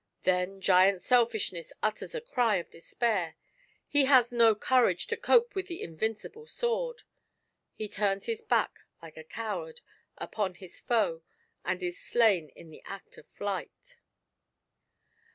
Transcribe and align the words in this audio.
Then 0.23 0.61
Giant 0.61 0.99
Selfishness 0.99 1.71
utters 1.83 2.15
a 2.15 2.21
cry 2.21 2.55
of 2.55 2.71
despair; 2.71 3.35
he 3.87 4.05
has 4.05 4.31
no 4.31 4.55
courage 4.55 5.05
to 5.05 5.15
cope 5.15 5.53
with 5.53 5.67
the 5.67 5.83
in 5.83 5.95
vincible 5.95 6.47
sword; 6.47 7.03
he 7.75 7.87
turns 7.87 8.25
hia 8.25 8.37
back 8.49 8.79
like 9.03 9.15
a 9.15 9.23
coward 9.23 9.81
upon 10.17 10.55
his 10.55 10.79
foe, 10.79 11.21
and 11.63 11.83
is 11.83 11.99
slain 12.01 12.49
in 12.55 12.71
the 12.71 12.81
act 12.85 13.19
of 13.19 13.27
flight. 13.27 13.97